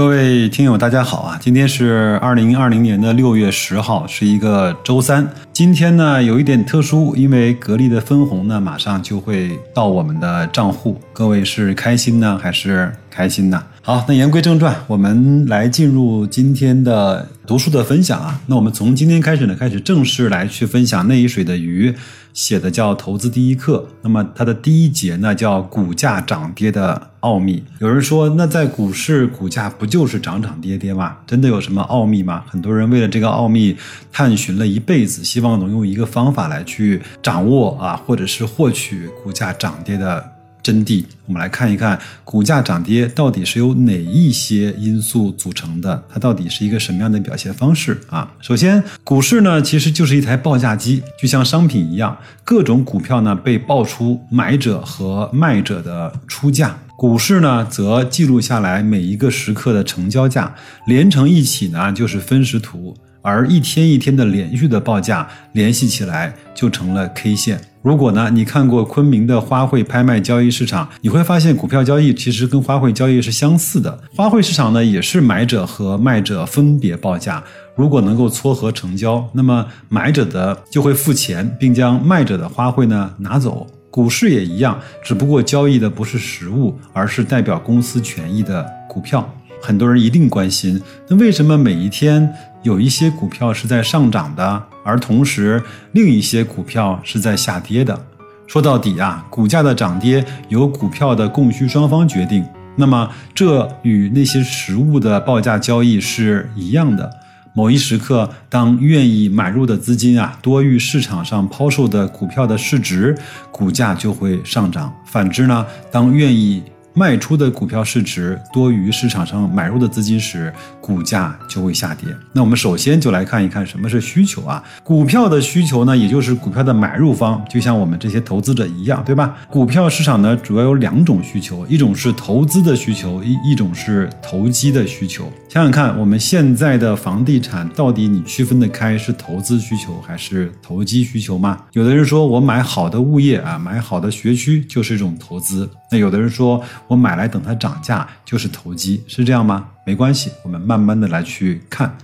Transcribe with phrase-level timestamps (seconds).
[0.00, 1.38] 各位听友，大家好啊！
[1.42, 5.30] 今天是二零二零年的六月十号，是一个周三。
[5.52, 10.98] 今天呢有一点特殊，因为格力的分红呢马上就会到我们的账户。
[11.12, 13.62] 各位是开心呢还是开心呢？
[13.82, 18.40] 好，那言归正传，我们来进入今天的读书的分享啊。
[18.46, 21.94] 那我们从今天开始呢，开始正式来去分享内一水的鱼。
[22.32, 27.62] 写的叫《投资第一课》，那么它的第一节呢叫“股价涨跌的奥秘”。
[27.80, 31.16] 有人说，那在股市股价不就是涨涨跌跌吗？
[31.26, 32.44] 真的有什么奥秘吗？
[32.46, 33.76] 很多人为了这个奥秘
[34.12, 40.39] 探寻了一辈子，希望能用一个方法来去掌握啊，或者是获取股价涨跌的。
[40.62, 46.02] 真谛，我们来看一看股价涨跌到底是由哪一些因素组成的？
[46.08, 48.30] 它到底是一个什么样的表现方式啊？
[48.40, 60.54] 首先，股市呢其实就是一台报价机，就像商品一样，各种股票呢被报出买者和卖者的出价，股市呢则记录下来每一个时刻的成交价，
[60.86, 62.96] 连成一起呢就是分时图。
[63.22, 67.60] 而一天一天的连续的报价联系起来，就成了 K 线。
[67.82, 73.98] 如果呢，你看过昆明的花卉拍卖交易市场，你会发现股票交易其实跟花卉交易是相似的。
[74.14, 77.42] 花卉市场呢，也是买者和卖者分别报价，
[77.74, 83.66] 如果能够撮合成交，那么买者的就会付钱，并将卖者的花卉呢拿走。
[83.90, 89.26] 股市也一样，只不过交易的不是实物，而是代表公司权益的股票。
[89.60, 97.98] 很多人一定关心，那为什么每一天有一些股票是在上涨的，而同时另一些股票是在下跌的？
[98.46, 102.44] 说到底啊，股价的涨跌由股票的供需双方决定。
[102.76, 107.08] 那么这与那些实物的报价交易是一样的。
[107.52, 113.16] 某一时刻，当愿意买入的资金啊多于市场上抛售的股票的市值，
[113.50, 114.92] 股价就会上涨。
[115.04, 116.62] 反之呢，当愿意
[116.92, 122.08] 卖出的股票市值多于市场上买入的资金时，股价就会下跌。
[122.32, 124.62] 那我们首先就来看一看什么是需求啊？
[124.82, 129.36] 股票的需求呢，也就是股票的买入方，就像我们这些投资者一样，对吧？
[129.48, 135.30] 股票市场呢，主要有两种需求，一种是投资的需求，一一种是投机的需求。
[135.48, 141.58] 想想看，我们现在的房地产到底你区分得开是投资需求还是投机需求吗？
[141.72, 145.70] 有的人说我买好的物业啊，买好的学区就是一种投资。
[145.92, 146.60] 那有的人说。
[146.90, 149.68] 我买来等它涨价就是投机，是这样吗？
[149.86, 151.96] 没关系，我们慢慢的来去看，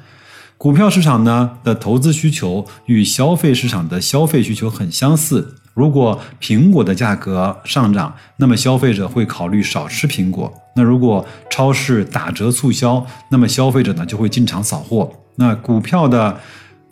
[0.56, 5.56] 股票市场呢的投资需求与消费市场的消费需求很相似。
[5.74, 15.12] 如果苹果的价格上涨，那么消费者会考虑少吃苹果；那如果超市打折促销，那么消费者呢就会进场扫货。
[15.34, 16.38] 那股票的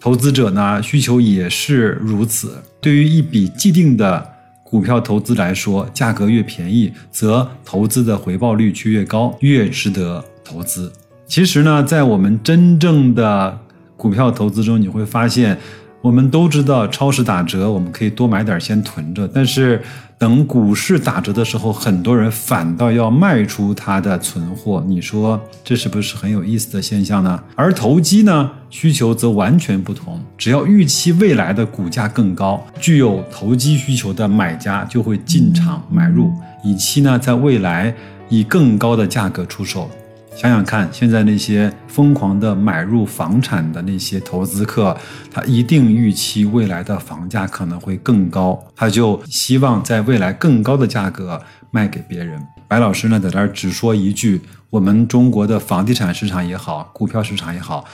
[0.00, 2.60] 投资者呢需求也是如此。
[2.80, 4.33] 对于一笔既定的。
[4.74, 10.92] 股票投资来说，价格越便宜，则投资的回报率却越高，越值得投资。
[11.28, 13.56] 其实呢，在我们真正的
[13.96, 15.56] 股票投资中，你会发现。
[16.00, 19.26] 我们都知道超市打折，我们可以多买点先囤着。
[19.32, 19.80] 但是
[20.16, 24.82] 等股市打折的时候，很多人反倒要卖出他的存货。
[24.86, 27.42] 你说这是不是很有意思的现象呢？
[27.54, 30.20] 而投机呢，需求则完全不同。
[30.38, 36.32] 只要预期未来的股价更高，具有投机需求的买家就会进场买入，
[36.62, 37.94] 以期呢在未来
[38.28, 39.90] 以更高的价格出售。
[40.36, 44.94] 想想看，现在那些疯狂的买入房产的那些投资客，
[45.30, 51.40] 他一定预期未来的房价可能会更高，他就希望在未来更高的价格
[51.70, 52.44] 卖给别人。
[52.66, 54.40] 白老师呢，在这儿只说一句：
[54.70, 57.84] 我们中国的房地产市场也好，股票市场也好。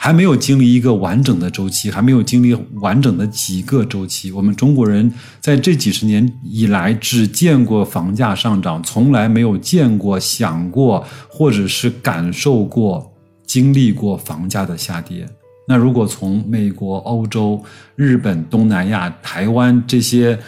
[0.00, 4.30] 还没有经历一个完整的周期，还没有经历完整的几个周期。
[4.30, 13.12] 我们中国人在这几十年以来只见过房价上涨，从来没有见过、想过或者是感受过、
[13.44, 15.28] 经历过房价的下跌。
[15.66, 17.60] 那如果从美国、欧洲、
[17.96, 20.38] 日本、东南亚、台湾这些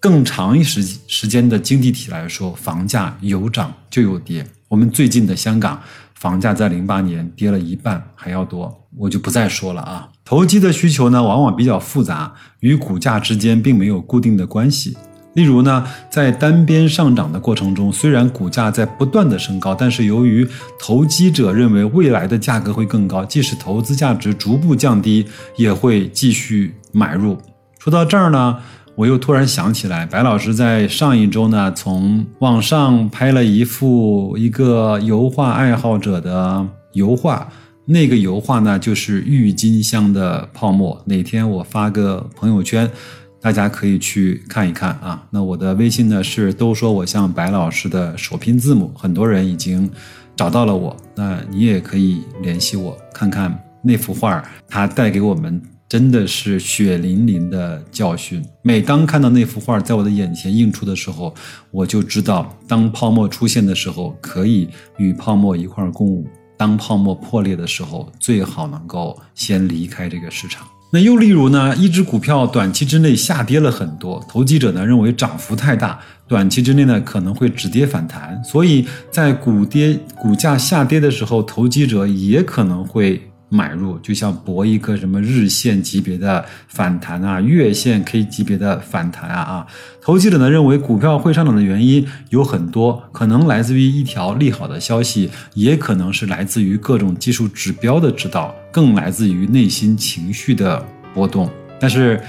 [0.00, 4.44] 更长一时时间的经济体来说，房价有涨就有跌。
[4.68, 5.80] 我们最近的香港。
[6.16, 10.08] 房价在零八年跌了一半还要多，我就不再说了啊。
[10.24, 14.96] 投机的需求呢，往往比较复杂，与股价之间并没有固定的关系。
[15.34, 20.48] 例如呢，在单边上涨的过程中，虽然股价在不断的升高，但是由于
[20.78, 25.26] 投机者认为未来的价格会更高，即使投资价值逐步降低，
[25.56, 27.36] 也会继续买入。
[27.78, 28.58] 说到这儿呢。
[28.96, 37.46] 我又突然想起来，白老师在上一周呢，从网上拍了一幅一个油画爱好者的油画，
[37.84, 40.98] 那个油画呢就是郁金香的泡沫。
[41.04, 42.90] 哪天我发个朋友圈，
[43.38, 45.22] 大家可以去看一看啊。
[45.28, 49.90] 那我的微信呢是都说我像白老师的首拼字母，很多人已经
[50.34, 55.60] 找到了我，那你也可以联系我看看那幅画，它带给我们。
[55.88, 58.44] 真的是血淋淋的教训。
[58.62, 61.32] 每当看到那幅画在我的眼前映出的时候，
[61.70, 64.68] 我就知道，当泡沫出现的时候，可以
[64.98, 66.24] 与泡沫一块共舞；
[66.56, 70.66] 当泡沫破裂的时候，最好能够先离开这个市场。
[70.92, 83.22] 那又例如呢，一只股票短期之内下跌了很多，投机者呢认为涨幅太大，短期之内呢可能会止跌反弹，所以在股跌股价下跌的时候，投机者也可能会。
[83.48, 89.66] 买入就像博一个什么日线级别的反弹啊，月线 K 级别的反弹啊啊！
[90.02, 100.84] 投机者呢认为股票会上涨的原因有很多，可能来自于一条利好的消息，也可能是来自于各种技术指标的指导，更来自于内心情绪的
[101.14, 101.50] 波动。
[101.78, 102.20] 但是。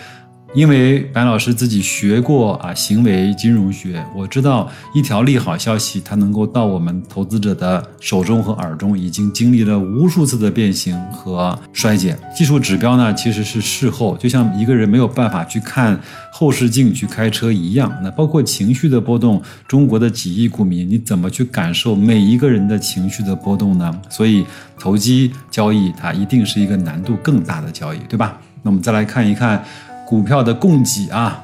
[0.58, 12.18] 因为白老师自己学过啊行为金融学，我知道一条利好消息，它能够到我们投资者的手中和耳中，已经经历了无数次的变形和衰减。
[12.36, 16.00] 技术指标呢，其实是事后，就像一个人没有办法去看
[16.32, 17.96] 后视镜去开车一样。
[18.02, 24.02] 那包括情绪的波动，中国的几亿股民，你怎么去感受每一个人的情绪的波动呢？
[24.10, 24.44] 所以
[24.80, 28.40] 投机交易它一定是一个难度更大的交易，对吧？
[28.64, 29.64] 那我们再来看一看。
[30.08, 31.38] 股票的供给啊，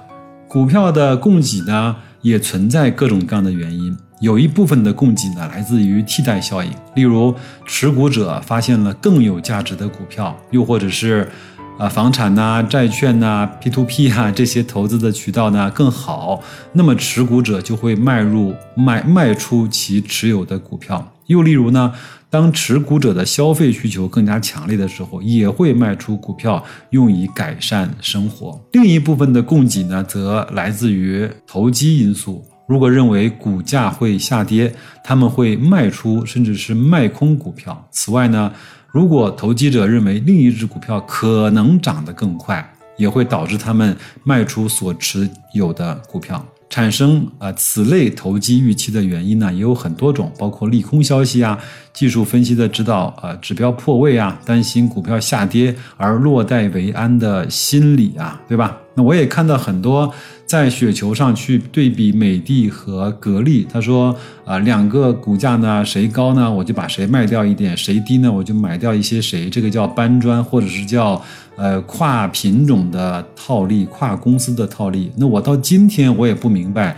[0.48, 3.94] 股票的供给呢，也存在各种各样的原因。
[4.22, 11.30] 有一部分的供给呢，来自于替代效应，例如持股者发现了更有价值的股票，又或者是，
[11.78, 16.40] 啊，房产呐、债券呐、P to P 啊这些投资的渠道呢更好，
[16.72, 21.06] 那么持股者就会卖入卖卖出其持有的股票。
[21.26, 21.94] 又例如呢？
[22.34, 28.60] 当持股者的消费需求更加强烈的时候，也会卖出股票用以改善生活。
[28.72, 32.44] 另一部分的供给呢，则来自于投机因素。
[32.68, 37.88] 如果认为股价会下跌，他们会卖出甚至是卖空股票。
[37.92, 38.52] 此外呢，
[38.88, 46.44] 如果投机者认为另一只股票可能涨得更快，也会导致他们卖出所持有的股票。
[46.74, 51.56] 产生啊此类投机预期的原因呢，也有很多种，包括利空消息啊、
[51.94, 58.76] 技术分析的指导啊、指标破位啊、担心股票下跌而落袋为安的心理啊，对吧？
[58.96, 60.12] 那我也看到很多
[60.46, 69.50] 在雪球上去对比美的和格力，他说啊，两个股价呢谁高呢，我就把谁卖掉一点；谁低呢，我就买掉一些谁。
[69.50, 71.22] 这个叫搬砖，或者是叫。
[71.56, 76.98] 呃，跨品种的套利，跨公司的套利，那我到今天我也不明白，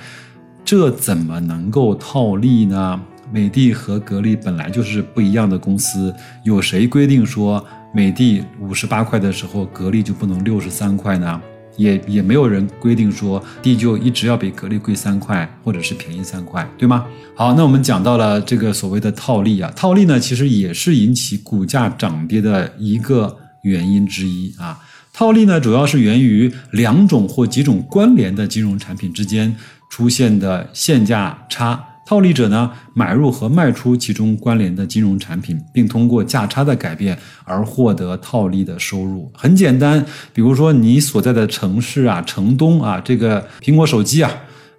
[0.64, 2.98] 这怎么能够套利呢？
[3.34, 6.16] 美的和格力本来就是不一样的公司，
[6.46, 7.62] 有谁规定说
[7.94, 11.42] 美的五十八块的时候，格力就不能六十三块呢？
[11.78, 17.06] 也也没有人规定说地就一直要比格力贵三块，或者是便宜三块，对吗？
[17.36, 23.38] 好，那我们讲到了这个所谓的套利啊，套利呢，其实也是引起股价涨跌的一个。
[23.66, 24.80] 原因之一啊，
[25.12, 29.56] 套利呢，主要是源于两种或几种关联的金融产品之间
[29.90, 31.84] 出现的现价差。
[32.06, 39.32] 套利者呢，买入和卖出其中关联的金融产品，并通过价差的改变而获得套利的收入。
[39.34, 44.32] 很简单，比如说你所在的城市啊，城东啊，这个苹果手机啊，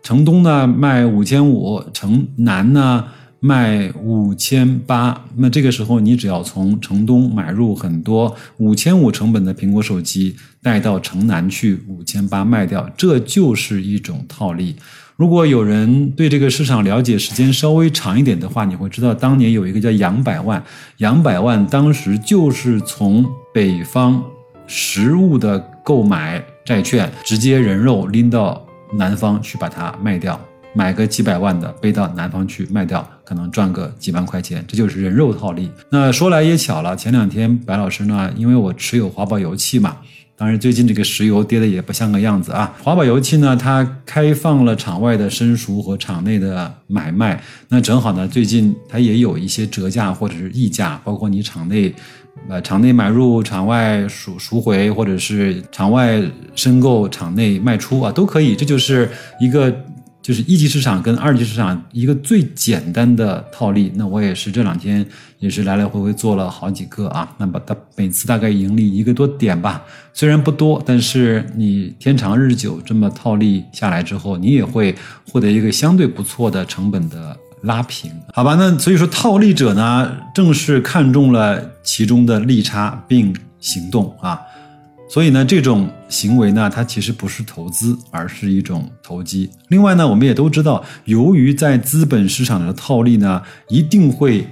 [0.02, 3.04] 城东呢卖五千五，城南呢。
[3.38, 14.75] 卖五千八，那这个时候你只要从城东买入很多五千五成本的苹果手机，带到城南去五千八卖掉，这就是一种套利。
[15.16, 20.62] 如果有人对这个市场了解时间稍微长一点的话，你会知道当年有一个叫杨百万，
[20.99, 24.23] 杨百万当时就是从北方
[24.66, 30.38] 实物的购买债券，直接人肉拎到南方去把它卖掉。
[30.75, 35.70] 买个几百万的背到南方去卖掉，可能赚个几万块钱，这就是人肉套利。
[35.88, 39.96] 那说来也巧了，前两天白老师呢，因为我持有华宝油气嘛，
[40.37, 42.75] 当然最近这个石油跌的也不像个样子啊。
[42.83, 51.95] 华宝油气呢，它开放了场外的申赎和场内的买卖，那正好呢，最近它也有一些折价或者是溢价，包括你场内，
[52.49, 56.23] 呃，场内买入，场外赎赎回，或者是场外
[56.55, 58.55] 申购，场内卖出啊，都可以。
[58.55, 59.09] 这就是
[59.40, 59.75] 一个。
[60.26, 63.92] 就是一级市场跟二级市场一个最简单的套利。
[63.95, 65.06] 那我也是这两天
[65.38, 74.92] 也是来来回回做了好几个啊，那么它每次大概盈利一个多点吧，虽然不多，但是你天长日久这么套利下来之后，你也会
[75.30, 78.56] 获得一个相对不错的成本的拉平，好吧？
[78.56, 84.40] 那所以说套利者呢，正是看中了其中的利差并行动啊。
[85.16, 89.49] 所以呢，这种行为呢，它其实不是投资，而是一种投机。
[89.68, 94.46] 另外呢，我们也都知道，由于在资本市场的套利呢，一定会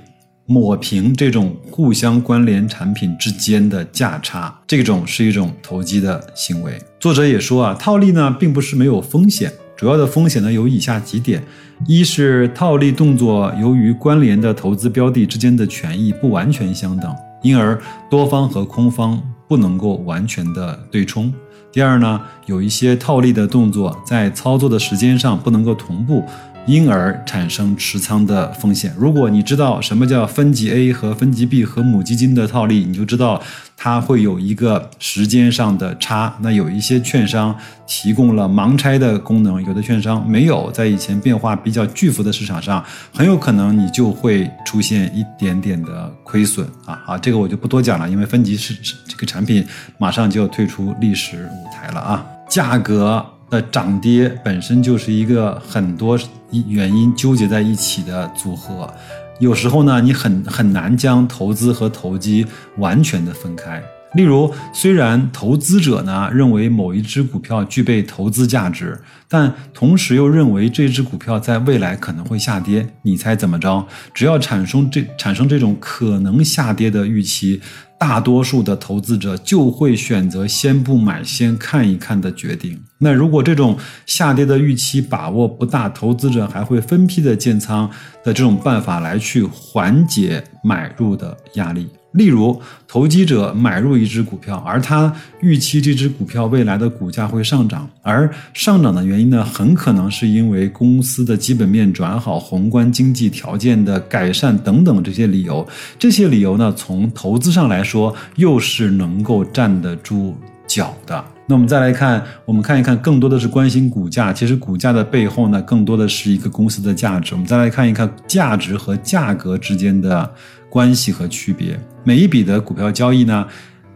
[0.47, 6.81] 抹平这种互相关联产品之间的价差，这种是一种投机的行为。
[6.99, 11.45] 作者也说啊，套利呢并不是没有风险，主要的风险呢有以下几点：
[11.87, 17.79] 一是套利动作由于关联的投资标的之间的权益不完全相等，因而
[18.09, 19.23] 多方和空方。
[19.47, 21.33] 不能够完全的对冲。
[21.73, 26.23] 第二呢，有一些套利的动作在操作的时间上不能够同步。
[26.67, 28.95] 因而产生持仓的风险。
[28.99, 33.43] 如果你知道什么叫分级 A 和分级 B 和母基金的套利，你就知道
[33.77, 36.35] 它会有一个时间上的差。
[36.41, 37.55] 那有一些券商
[37.87, 40.71] 提供了盲拆的功能，有的券商没有。
[40.71, 47.19] 在以前变化比较巨幅的市场上，很有可能你就会出现一点点的亏损啊啊！
[47.19, 48.75] 这个我就不多讲了，因为分级是
[49.07, 49.67] 这个产品
[49.99, 53.25] 马上就要退出历史舞台了啊，价格。
[53.63, 56.19] 涨跌本身就是一个很多
[56.67, 58.93] 原因纠结在一起的组合，
[59.41, 62.47] 有时候呢，你很很难将投资和投机
[62.79, 63.83] 完全的分开。
[64.15, 68.97] 例如，虽然投资者呢认为某一只股票具备投资价值，
[69.29, 73.85] 但同时又认为这只股票在未来可能会下跌，你猜怎么着？
[74.15, 77.61] 只要产生这产生这种可能下跌的预期。
[77.99, 82.79] 大多数的投资者就会选择先不买，先看一看的决定。
[82.99, 87.89] 那如果这种下跌的预期把握不大，投资者还会分批的建仓
[88.23, 91.89] 的这种办法来去缓解买入的压力。
[92.15, 105.67] 例如，投机者买入一只股票，而他预期这只股票未来的股价会上涨，而上涨的原因呢，很可能是因为公司的基本面转好、宏观经济条件的改善等等这些理由。
[105.99, 110.37] 这些理由呢，从投资上来说，又是能够站得住
[110.69, 111.25] 脚的。
[111.49, 117.35] 那我们再来看，我们看一看，更多的是关心股价，其实股价的背后呢，更多的是一个公司的价值。
[117.35, 120.31] 我们再来看一看价值和价格之间的。
[120.71, 123.47] 关系和区别，每一笔的股票交易呢，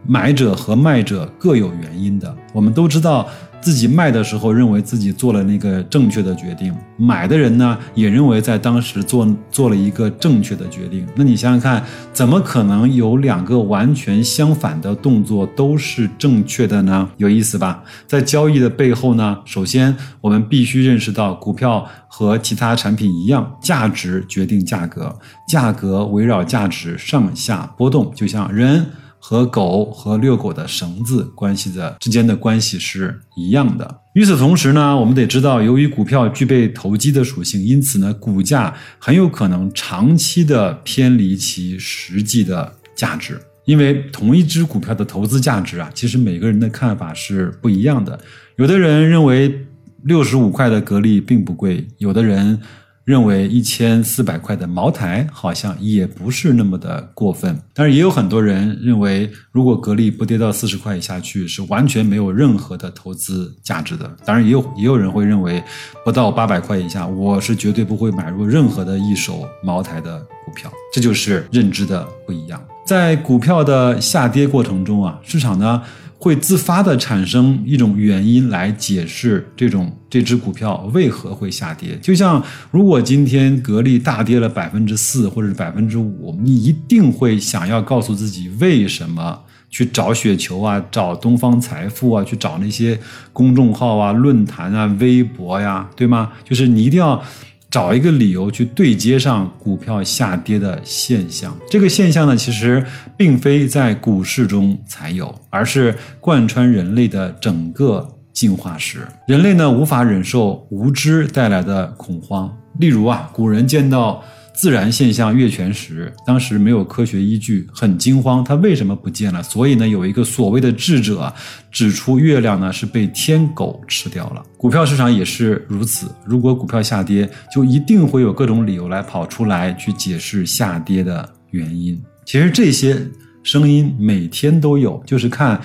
[0.05, 2.35] 买者和卖者各有原因的。
[2.51, 3.27] 我们都知道
[3.61, 11.05] 自己卖的时候认为自己做了那个正确的决定，买的人呢也认为在当时做做了一个正确的决定。
[11.15, 17.09] 那你想想看，怎么可能有两个完全相反的动作都是正确的呢？
[17.17, 17.83] 有意思吧？
[18.07, 21.87] 在交易的背后呢，首先我们必须认识到股票。
[22.11, 25.15] 和其他产品一样，价值决定价格，
[25.47, 28.83] 价格围绕价值上下波动，就像人
[29.19, 33.99] 和狗和遛狗的绳子关系的之间的关系是一样的。
[34.15, 43.39] 与此同时呢，我们得知道，由于股票具备投机的属性，因此呢，股价很有可能长期的偏离其实际的价值。
[43.65, 48.19] 因为同一只股票的投资价值啊，其实每个人的看法是不一样的。
[48.55, 49.65] 有的人认为。
[50.05, 52.57] 六十五块的格力并不贵，有的人
[53.03, 64.09] 认为一千四百块的茅台好像也不是那么的过分，但是也有很多人认为，如果格力不跌到四十块以下去，是完全没有任何的投资价值的。
[64.23, 65.63] 当然，也有也有人会认为，
[66.05, 70.71] 不到八百块以下，我是绝对不会买入任何的一手茅台的股票。
[70.93, 72.61] 这就是认知的不一样。
[72.85, 75.81] 在股票的下跌过程中啊，市场呢？
[76.21, 81.97] 会自发的产生一种原因来解释这种这只股票为何会下跌。
[82.01, 92.99] 就像如果今天格力大跌了百分之四或者百分之五，你一定会想要告诉自己为什么去找雪球啊，找东方财富啊，去找那些
[93.31, 96.33] 公众号啊、论坛啊、微博呀，对吗？
[96.43, 97.23] 就是你一定要。
[97.69, 102.83] 找一个理由去对接上股票下跌的现象，这个现象呢，其实
[103.15, 109.07] 并非在股市中才有，而是贯穿人类的整个进化史。
[109.27, 112.51] 人类呢，无法忍受无知带来的恐慌。
[112.79, 114.23] 例如啊，古人见到。
[114.59, 119.41] 自然现象月全食，当时没有科学依据，很惊慌，它为什么不见了？
[119.41, 121.33] 所以呢，有一个所谓的智者
[121.71, 124.43] 指出，月亮呢是被天狗吃掉了。
[124.57, 131.97] 股票市场也是如此，如果股票下跌，就一定会有各种理由来跑出来去解释下跌的原因。
[132.25, 133.01] 其实这些
[133.43, 135.57] 声音每天都有，就是看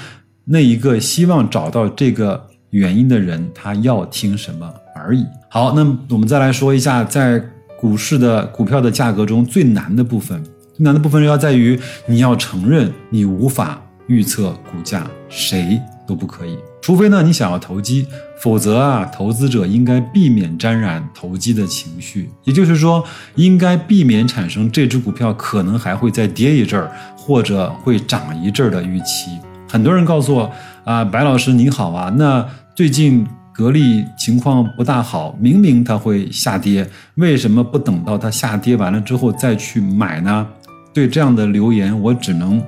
[0.44, 2.48] 那一个希望找到这个。
[2.70, 5.24] 原因的人，他要听什么而已。
[5.48, 7.40] 好，那我们再来说一下，在
[7.78, 10.42] 股市的股票的价格中最难的部分，
[10.74, 16.56] 最难的部分要在于你要承认你无法预测股价，谁都不可以。
[16.80, 18.06] 除非呢，你想要投机，
[18.38, 22.30] 否则啊，投资者应该避免沾染投机的情绪。
[22.44, 23.02] 也就是说，
[23.36, 29.30] 应该避免产生这只股票可能还会再跌一阵儿，或者会涨一阵儿的预期。
[29.66, 30.50] 很多人告诉我
[30.84, 40.46] 啊，白老师您好啊，那最近格力情况不大好，明明它会下跌，为什么不等到它下跌完了之后再去买呢？
[40.92, 42.62] 对这样的留言，我只能。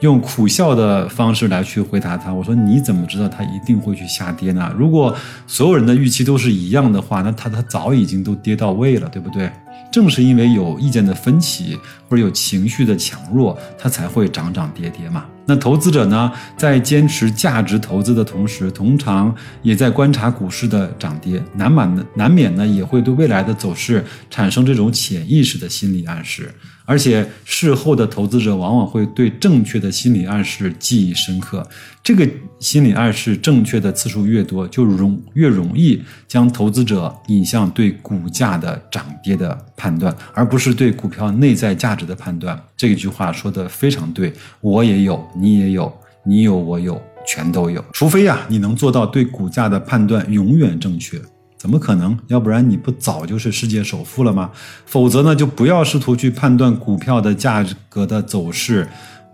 [0.00, 4.68] 用苦笑的方式来去回答他，我说你怎么知道它一定会去下跌呢？
[4.76, 5.14] 如果
[5.46, 9.48] 所有人的预期都是一样的话，那它它早已经都跌到位了，对不对？
[9.90, 15.24] 正是因为有意见的分歧或者有情绪的强弱，它才会涨涨跌跌嘛。
[15.44, 26.54] 那投资者呢，在坚持价值投资的同时，通常也在观察股市的涨跌，难免的难免呢，也会对未来的走势产生这种潜意识的心理暗示。
[26.92, 31.66] 而且事后的投资者往往会对正确的心理暗示记忆深刻。
[32.02, 32.28] 这个
[32.60, 42.62] 心理暗示正确的次数越多，就容越容易将投资者引向对股价的涨跌的判断，而不是对股票内在价值的判断。
[42.76, 44.30] 这句话说的非常对，
[44.60, 45.90] 我也有，你也有，
[46.26, 47.82] 你有我有，全都有。
[47.94, 51.18] 除非呀，你能做到对股价的判断永远正确。
[51.62, 52.18] 怎么可能？
[52.26, 54.50] 要不然你不早就是世界首富了吗？
[54.84, 58.84] 否则呢，就不要试图去判断股票的价格的走势。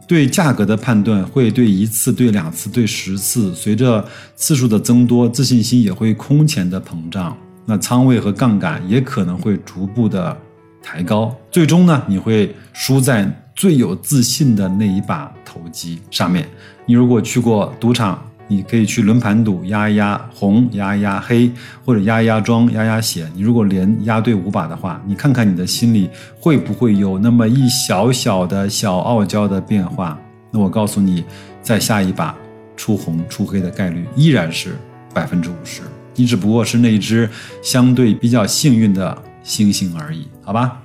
[0.07, 4.07] 对价格的判断会对一次、对两次、对十次，随着
[4.37, 7.35] 次数的增多，自信心也会空前的膨胀。
[7.65, 10.37] 那仓位和杠杆也可能会逐步的
[10.83, 16.47] 抬高，最终呢，你会输在最有自信的那一把投机上面。
[16.85, 18.23] 你如果去过赌场。
[18.49, 21.51] 你可以去轮盘赌，压一压红，压一压黑，
[21.85, 23.29] 或者压一压庄，压压血。
[23.35, 26.09] 你如果连压对五把的话，你看看你的心里
[26.41, 30.19] 会不会有那么一小小的小傲娇的变化？
[30.51, 31.23] 那我告诉你，
[31.63, 32.35] 在下一把
[32.75, 34.75] 出红出黑的概率依然是
[35.13, 35.83] 百分之五十，
[36.15, 37.29] 你只不过是那一只
[37.63, 40.81] 相对比较幸运的星星而已，好吧？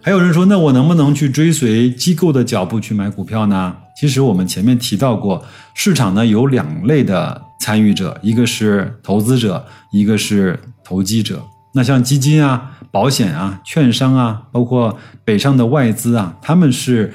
[0.00, 3.76] 还有人说，那我能不能去追随机构的脚步去买股票呢？
[3.96, 11.42] 其实我们前面提到过，市场呢有两类的参与者，一个是投资者，一个是投机者。
[11.74, 17.12] 那像基金啊、保险啊、券商啊，包括北上的外资啊，他们是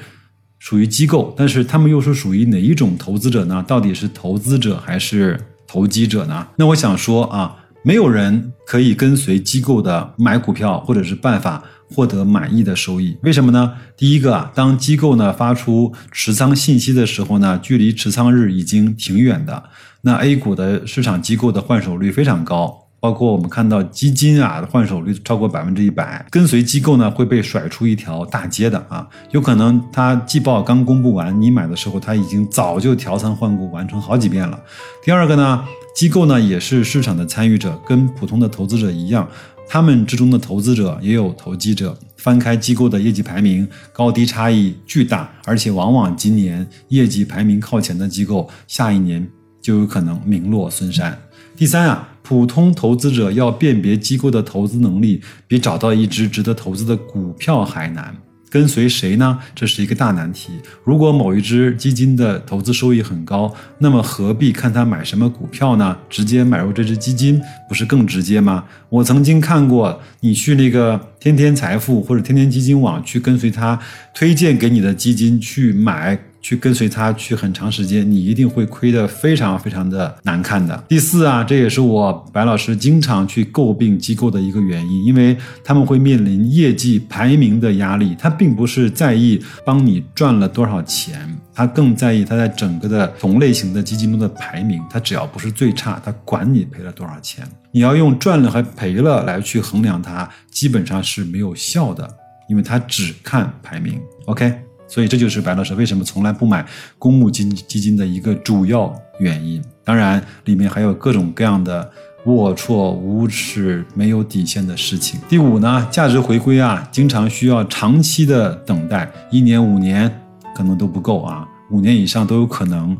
[0.58, 3.64] 属于机构，但是他们又是属于哪一种投资者呢？
[3.66, 6.46] 到底是投资者还是投机者呢？
[6.56, 11.62] 那我想说啊，没有人可以跟随机构的买股票或者是办法。
[11.92, 13.72] 获得满意的收益，为什么呢？
[13.96, 19.60] 第一个啊，当机构呢发出持仓信息的时候呢，距离持仓日已经挺远的。
[20.02, 34.60] 那 A 股的市场机构的换手率非常高，包括我们看到基金啊换手率超过百分之一百，跟随机构呢会被甩出一条大街的啊，有可能它季报刚公布完，你买的时候它已经早就调仓换股完成好几遍了。
[35.02, 35.64] 第二个呢，
[35.96, 39.26] 机构呢也是市场的参与者，跟普通的投资者一样。
[39.72, 49.24] 他们之中的投资者也有投机者，翻开机构的业绩排名，高低差异巨大，而且往往今年业绩排名靠前的机构，下一年
[49.62, 51.16] 就有可能名落孙山。
[51.60, 58.16] 第三啊，普通投资者要辨别机构的投资能力，比找到一只值得投资的股票还难。
[58.48, 59.38] 跟随谁呢？
[59.54, 60.54] 这是一个大难题。
[60.82, 65.94] 如果某一只基金的投资收益很高，那么何必看它买什么股票呢？
[66.08, 68.64] 直接买入这只基金不是更直接吗？
[68.88, 73.78] 我曾经看过，你去那个天天财富或者天天基金网去跟随他
[74.14, 76.18] 推荐给你的基金去买。
[76.40, 80.84] 去跟随他去很长时间，你一定会亏得非常非常的难看的。
[80.88, 88.16] 第四啊，这也是我白老师经常去诟病机构的一个原因，因为他们会面临业绩排名的压力。
[88.18, 94.82] 他并不是在意帮你赚了多少钱，他更在意他在整个的同类型的基金中的排名。
[94.90, 97.46] 他只要不是最差，他管你赔了多少钱。
[97.72, 102.08] 你要用赚了和赔了来去衡量它，基本上是没有效的，
[102.48, 104.00] 因为他只看排名。
[104.26, 104.69] OK。
[104.90, 106.66] 所以这就是白老师为什么从来不买
[106.98, 109.62] 公募基基金的一个主要原因。
[109.84, 111.88] 当然，里面还有各种各样的
[112.26, 115.20] 龌龊、无耻、没有底线的事情。
[115.28, 120.10] 第五呢，价值回归啊，经常需要长期的等待，一年、五年
[120.54, 122.96] 可能都不够啊，五年以上都有可能。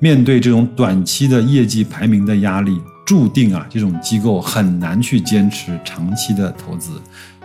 [0.00, 6.90] 面对这种短期的业绩排名的压力，注定啊，这种机构很难去坚持长期的投资。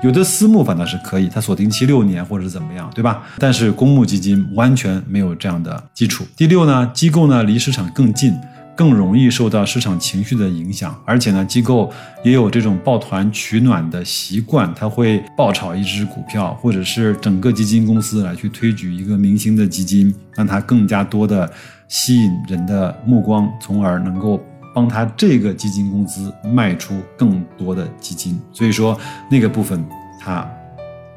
[0.02, 3.22] 有的私募反倒是可以，它锁定期六年或者是怎么样，对吧？
[3.38, 6.26] 但是公募基金完全没有这样的基础。
[6.38, 8.34] 第六呢，机构呢离市场更近，
[8.78, 11.92] 更容易受到市场情绪的影响，而且呢，机构
[12.24, 21.52] 也有这种抱团取暖的习惯，他会爆炒一只股票，或者是整个基金公司来去推举一个明星的基金，让它更加多的
[21.90, 24.42] 吸引人的目光，从而能够
[24.74, 28.40] 帮他这个基金公司卖出更多的基金。
[28.52, 28.98] 所以说，
[29.30, 29.84] 那个部分
[30.20, 30.48] 它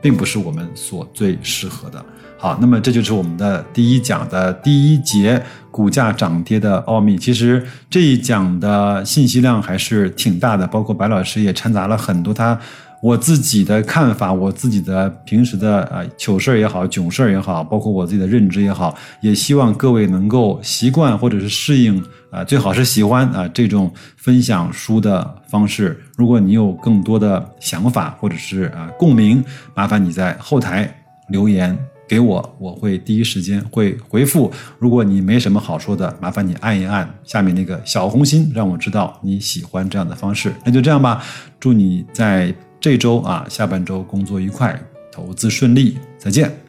[0.00, 2.04] 并不是我们所最适合的。
[2.38, 7.16] 好，那么这就是我们的第一讲的第一节股价涨跌的奥秘。
[7.16, 12.58] 其实这一讲的信息量还是挺大的，包括白老师也掺杂了很多他
[13.00, 26.02] 我自己的看法，我自己的平时的啊糗事儿也好，囧事儿也好，包括我自己的认知也好，也希望各位能够习惯或者是适应啊，最好是喜欢啊这种分享书的方式。
[26.16, 30.92] 如果你有更多的想法或者是啊共鸣，麻烦你在后台
[31.28, 31.78] 留言。
[32.08, 34.52] 给我，我会第一时间会回复。
[34.78, 40.52] 如果你没什么好说的，麻烦你按一按下面那个小红心，让我知道你喜欢这样的方式。
[40.62, 41.24] 那就这样吧，
[41.58, 44.78] 祝你在这周啊下半周工作愉快，
[45.10, 46.61] 投资顺利，再见。